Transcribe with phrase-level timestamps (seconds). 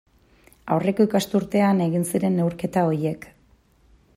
[0.75, 3.29] Aurreko ikasturtean egin ziren neurketa horiek.